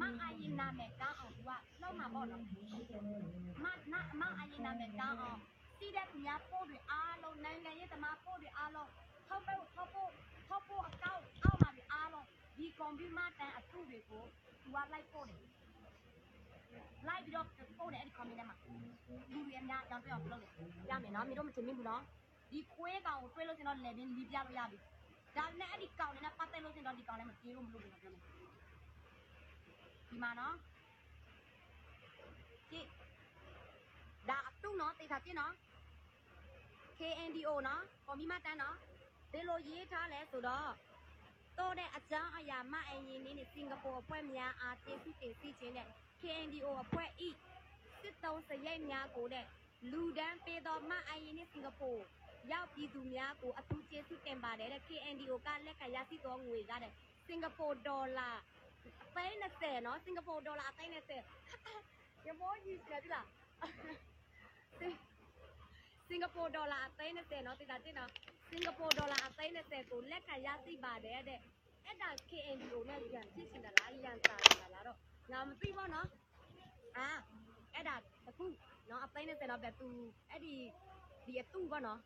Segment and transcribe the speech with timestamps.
[0.00, 1.50] မအရင်နာမယ်ကောင်းအောင်သူက
[1.82, 5.40] လောက်မှာပေါ့နော်မနာမအရင်နာမယ်ကောင်းအောင်
[5.78, 8.90] စီးတဲ့သူများပို့တွေအားလုံးနိုင်ငံရေးသမားပို့တွေအားလုံး
[9.28, 10.10] ထောက်ပို့ထောက်ပို့
[10.48, 14.24] ထောက်ပို့အကောက်အောက်မှာတွေအားလုံးဒီကွန်ပျူတာတန်အထုတွေကို
[14.62, 15.40] သူကလိုက်ပို့တယ်
[17.08, 17.46] လိုက်ပြီးတော့
[17.78, 18.56] ပို့တယ်အဲ့ဒီ comment ထဲမှာ
[19.32, 20.52] လူတွေအများအကြောင်းပြောအောင်လုပ်တယ်
[20.90, 22.02] ရမယ်နော်မင်းတို့မချင်မိဘူးနော်
[22.50, 24.78] ဒီခွေးကောင်ကိုတွေးလို့ရှင်တော့ level လီးပြလို့ရပြီ
[25.36, 28.22] ဒါနဲ့အဲ့ဒီကောင်နဲ့ပတ်သက်လို့ရှင်တော့ဒီကောင်လည်းမပြေလို့မလို့ဘူးပြောမယ်
[30.08, 30.56] ဒီမှာနော်
[32.70, 32.88] ကြည့်
[34.28, 35.52] ဒါအတုနော်တေချာကြည့်နော်
[36.98, 38.76] KNDO နော်ကွန်မီမတန်းနော်
[39.32, 40.70] ဒီလိုရေးထားလဲဆိုတော့
[41.58, 45.88] တော့တဲ့အကြောင်းအရာမအင်ဂျင်နေနဲ့စင်ကာပူအဖွဲ့များအားကျေးဇူးတင်စီခြင်းနဲ့
[46.20, 47.28] KNDO အဖွဲ့ဤ
[48.00, 49.44] စစ်တုံးစရိတ်များကိုတဲ့
[49.90, 51.90] လူဒန်းပေးသောမအင်ဂျင်နေစင်ကာပူ
[52.52, 56.92] ရောက်ပြည်သူများကိုအထူးကျေးဇူးတင်ပါတယ်တဲ့ KNDO ကလက်ခံရရှိသောငွေကတဲ့
[57.26, 58.57] စင်ကာပူဒေါ်လာအ
[59.15, 63.27] သိန်း20နော်စင်ကာပူဒေါ်လာအသိန်း20ရမိုးကြီးရှိလား
[66.07, 68.09] စင်ကာပူဒေါ်လာအသိန်း20နော်တိတာတိနော်
[68.49, 71.39] စင်ကာပူဒေါ်လာအသိန်း20ကိုလက်ခံရရှိပါတယ်တဲ့
[71.85, 74.97] အဲ့ဒါ KNDO နဲ့ရန်ဖြစ်ရှင်တာလားရန်စာတာလားတော့
[75.31, 76.07] ငါမသိဘူးနော်
[76.97, 77.07] အာ
[77.73, 77.95] အဲ့ဒါ
[78.25, 78.45] တခု
[78.89, 79.87] နော်အသိန်း20တော့ပဲသူ
[80.29, 80.53] အဲ့ဒီ
[81.25, 81.99] ဒီအတူပေါ့နော်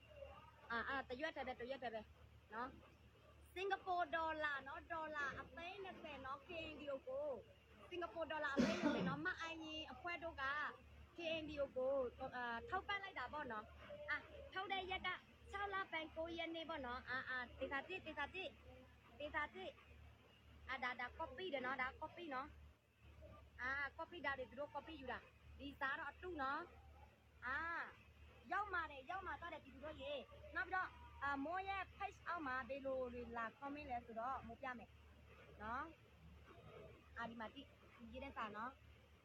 [0.72, 2.02] อ่าอ่าตะရွက်တယ်ပဲတရွက်တယ်ပဲ
[2.52, 2.68] เนาะ
[3.54, 6.38] စင်ကာပူဒေါ်လာเนาะဒေါ်လာအသိန်း20เนาะ
[6.92, 7.28] KNDO ကို
[7.90, 10.44] စင်ကာပူဒေါ်လာအသိန်း20เนาะမအင်ရင်အဖွဲတို့က
[11.18, 11.96] KNDO ကို
[12.36, 13.64] အာထောက်ပံ့လိုက်တာပေါ့เนาะ
[14.10, 14.18] อ่ะ
[14.54, 15.10] ထောက်တဲ့ရက်က
[15.46, 18.46] 6လပန်9ရက်နေ့ပေါ့เนาะအာအာဒေတာတိဒေတာတိ
[19.20, 19.66] ဒေတာတိ
[20.70, 22.48] အာဒါဒါ copy တယ်เนาะဒါ copy เนาะ
[23.62, 25.20] အာ copy ဒါတွေသူတို့ copy ယူတာ
[25.60, 26.60] ဒီစားတော့အတုเนาะ
[27.46, 27.58] အာ
[28.52, 30.14] ရောက်มาတယ်ရောက်มาတော့တယ်ဒီလိုတော့ရေ
[30.56, 30.90] နောက်ပြီးတော့
[31.24, 34.90] အာမိုးရဲ့ page အောက်မှာဘယ်လိုတွေလာ comment လဲဆိုတော့မိုးပြမယ်
[35.64, 35.86] နော်
[37.23, 37.63] အာဒီမှာတိ
[38.13, 38.73] ရေးတဲ့စာနော်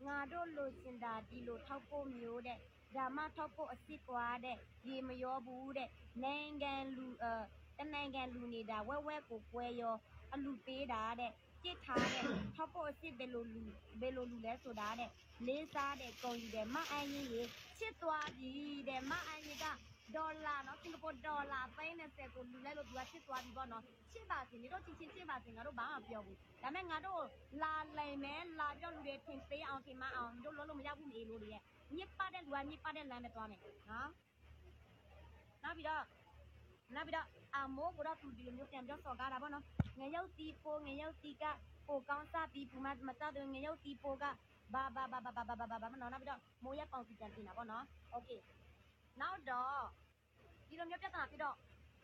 [0.05, 2.57] ငါတို့လိုချင်တာဒီလိုထောက်ဖို့မျိုးတဲ့
[2.95, 5.89] ဓမ္မထောက်ဖို့အစ်စ်ကွာတဲ့ရေမရောဘူးတဲ့
[6.23, 9.95] နိုင်ငံလူအဲတနိုင်ငံလူနေတာဝက်ဝက်ကိုကွဲရော
[10.33, 11.31] အလူပေးတာတဲ့
[11.63, 12.25] ကြစ်ထားတဲ့
[12.55, 13.63] ထောက်ဖို့အစ်စ်ဘယ်လိုလူ
[14.01, 15.09] ဘယ်လိုလူလဲဆိုတာတဲ့
[15.47, 17.41] လေးစားတဲ့ကုံယူတယ်မအန်ကြီးရေ
[17.79, 18.51] ချစ်သွားပြီ
[18.89, 19.65] တဲ့မအန်ကြီးက
[20.16, 23.82] ဒေါ်လာနော်စင်ကာပူဒေါ်လာ30ကိုလူလဲလို့သူကချစ်သွားပြီပေါ့နော်
[24.12, 27.22] ချစ်ပါစေနေတော့ချင်းချင်းချစ်ပါစေငါတို့ဘာမှမပြောဘူးဒါပေမဲ့ငါတို့
[27.62, 31.62] လာလိမ်မယ်လာပြောလူတွေထင်သေးအောင်ထင်မအောင်တို့လုံးလုံးမရဘူးမေလို့တွေရဲ့
[31.96, 34.10] ညစ်ပတ်တဲ့လူကညစ်ပတ်တဲ့လမ်းနဲ့သွားမယ်နော်
[35.64, 36.04] နောက်ပြီးတော့
[36.94, 39.64] နောက်ပြီးတော့အမိုးကတော့သူဒီလိုမျိုးပြန်ပြောစော်ကားတာပေါ့နော်
[40.00, 41.44] ငရုတ်တီပိုငရုတ်တီက
[41.88, 44.24] ပိုကောင်းစားပြီးဘူးမမတော်တယ်ငရုတ်တီပိုက
[44.74, 48.30] ဘာဘာဘာဘာဘာဘာဘာဘာမနော်နောက်ပြီးတော့မိုးရက်ပေါင်စီပြန်တင်တာပေါ့နော်โอเค
[49.20, 49.82] နောက်တော့
[50.69, 51.55] ဒီလိုမျိုးပြဿနာဖြစ်တော့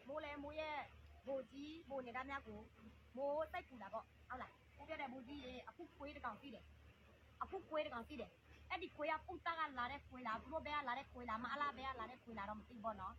[0.08, 0.78] မိုးလဲမိုးရဲ့
[1.28, 2.60] ဘိုကြီးဘိုနေတာများကို
[3.18, 6.64] မိုးစိတ်ပူတာပေါ့ဟုတ်လားကိုပြတဲ့ဘိုကြီးရေအခုခွေးတကောင်ရှိတယ်
[7.44, 8.32] အခုခွေးတကောင်ရှိတယ်
[8.70, 13.16] အဲ့ဒီခွေးကပုတ်တကလာတဲ့ခွေးလားသူတို့ဘက်ကလာတဲ့ခွေးလားမအလားဘက်ကလာတဲ့ခွေးလားတော့မသိဘောနော်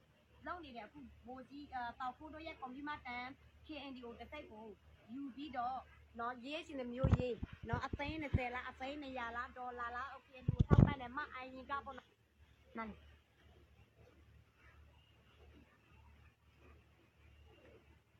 [0.47, 3.27] လုံနေတယ်အခုဘိုးကြီးအဲတောက်ဖိုးတို့ရဲ့ကွန်ပျူတာတန်
[3.66, 4.66] KNDO တစ်စိတ်ကို
[5.12, 5.78] ယူပြီးတော့
[6.21, 7.37] နော်ရေးချင်တဲ့မျိုးရေး
[7.69, 12.09] နော်အသိန်း20လားအသိန်း100လားဒေါ်လာလား KNDO ထောက်ပံ့တယ်မအင်ရင်ကပေါ့နော်
[12.78, 12.93] နန်း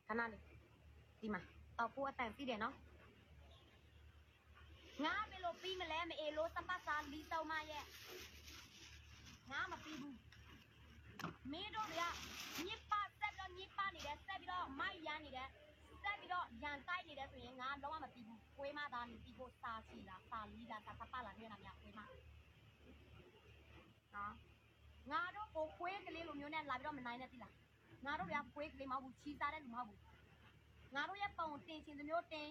[0.09, 0.43] ခဏလေး
[1.21, 1.41] ဒီမှာ
[1.79, 2.75] တောက်ဖိုးအတန်ပြီးတယ်နော်
[5.05, 7.85] ငါဘယ်လိုပြီးမလဲမအေလို့စပတ်စာလီတောင်းမရဲ့
[9.51, 10.17] ငါမပြီးဘူး
[11.53, 12.05] မင်းတို့တွေက
[12.67, 15.49] ညစ်ပါဆက်ပြီးတော့ညစ်ပါနေတယ်ဆက်ပြီးတော့မိုက်ရမ်းနေတယ်
[16.03, 24.35] ဆက်ပြီးတော့ရန်တိုက်နေတယ်ဆိုရင်ငါလုံးဝမပြီးဘူးကိုွေးမသားနေပြီးဖို့စာချီလားစာလီလားစာသပလာနေလားမြကိုွေးမနော်
[25.11, 27.55] ငါတို့ကိုခွေးကလေးလိုမျိုးနဲ့လာပြီးတော့မနိုင်နဲ့တိလား
[28.07, 30.01] ငါတို့တွေကခွေးကလေးမဟုတ်ဘူးချီစားတဲ့လူမဟုတ်ဘူး
[30.95, 32.49] ငါတို့ရဲ့ပုံတင်ချင်တဲ့မျိုးတင်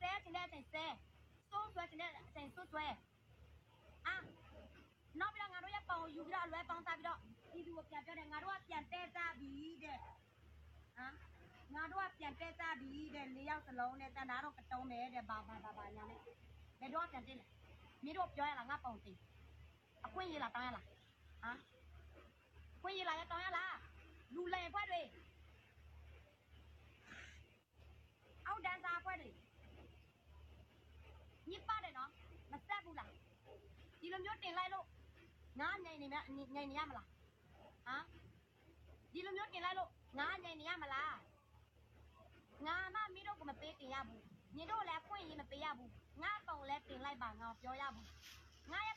[0.00, 0.84] ဆဲချင်တဲ့အချိန်ဆဲ
[1.50, 2.86] စိုးဆွဲချင်တဲ့အချိန်စိုးဆွဲ
[4.06, 4.16] အာ
[5.20, 7.18] နောက်ပြီးတော့ငါတို့ရဲ့ပုံယူပြီးတော့အလွဲပေါင်းစားပြီးတော့
[7.52, 9.50] ဒီလူကိုပြန်ပြောတယ်ငါတို့ကပြန်တဲစားပြီ
[9.82, 9.98] တဲ့
[10.96, 11.14] ဟမ်
[11.74, 16.20] ငါတို့ကပြန်တဲစားပြီတဲ့၄ယောက်စလုံးနဲ့တန်တာတော့ကတုံးတယ်တဲ့ဘာဘာဘာဘာညာနဲ့
[16.80, 17.46] ဘယ်တော့ပြန်တင်လဲ
[18.04, 19.18] မင်းတို့ပြောရလားငါပုံတင်
[20.06, 21.58] အခွင့်ရေးလားတောင်းရလားဟမ်
[22.76, 23.76] အခွင့်ရေးလားရတောင်းရလား
[24.36, 25.02] လူလယ်ဖွဲ့တွေ
[28.46, 29.30] အောက်ဒန်စာဖွဲ့တွေ
[31.50, 32.10] ညစ်ပါတယ်နော်
[32.52, 33.10] မဆက်ဘူးလား
[34.00, 34.86] ဒီလိုမျိုးတင်လိုက်လို့
[35.60, 36.16] ငါငိန်နေမြ
[36.54, 37.08] ငိန်နေရမလား
[37.86, 38.04] ဟမ်
[39.12, 41.16] ဒီလိုမျိုးတင်လိုက်လို့ငါညင်နေရမလား
[42.66, 44.22] ငါမမီးတို့ကမပေးတင်ရဘူး
[44.56, 45.92] ညီတို့လည်းအခွင့်အရေးမပေးရဘူး
[46.22, 48.95] ငါအကောင်လည်းတင်လိုက်ပါငါပြောရဘူးငါရဲ့ကောင်ယူပြပြန်တင်တယ်ညီတို့ရဲ့